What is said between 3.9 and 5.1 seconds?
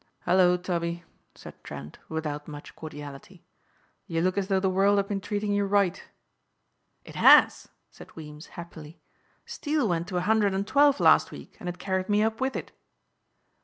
"you look as though the world had